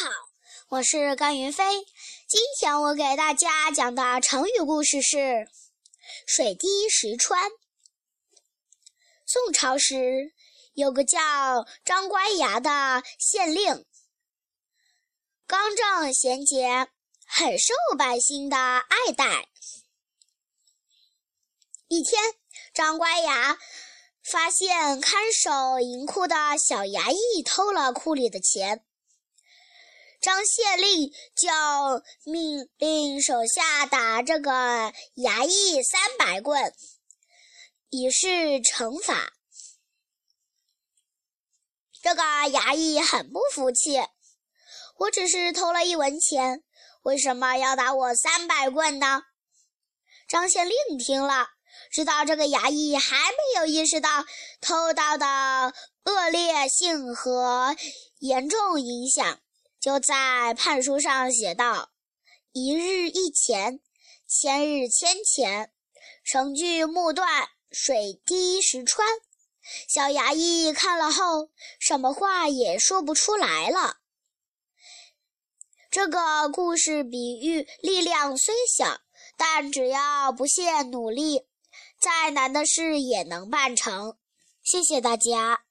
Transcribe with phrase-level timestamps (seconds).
[0.00, 0.08] 好，
[0.78, 1.84] 我是甘云飞。
[2.26, 5.46] 今天我给大家讲的成语故事是
[6.26, 7.50] “水滴石穿”。
[9.28, 10.32] 宋朝时，
[10.72, 13.84] 有个叫张乖崖的县令，
[15.46, 16.88] 刚正贤洁，
[17.26, 19.46] 很受百姓的爱戴。
[21.88, 22.18] 一天，
[22.72, 23.58] 张乖崖
[24.24, 28.86] 发现看守银库的小衙役偷了库里的钱。
[30.22, 31.48] 张县令就
[32.30, 34.52] 命令手下打这个
[35.16, 36.72] 衙役三百棍，
[37.90, 38.28] 以示
[38.60, 39.32] 惩罚。
[42.00, 44.00] 这个衙役很不服气
[44.98, 46.62] ：“我只是偷了一文钱，
[47.02, 49.22] 为什么要打我三百棍呢？”
[50.30, 51.48] 张县令听了，
[51.90, 54.24] 知道这个衙役还没有意识到
[54.60, 55.26] 偷盗的
[56.04, 57.74] 恶劣性和
[58.20, 59.40] 严重影响。
[59.82, 61.90] 就在判书上写道
[62.54, 63.80] ：“一日一钱，
[64.28, 65.72] 千日千钱，
[66.22, 69.08] 绳锯木断，水滴石穿。”
[69.88, 73.96] 小衙役看了后，什么话也说不出来了。
[75.90, 79.00] 这个故事比喻力量虽小，
[79.36, 81.48] 但只要不懈努力，
[82.00, 84.16] 再难的事也能办成。
[84.62, 85.64] 谢谢大家。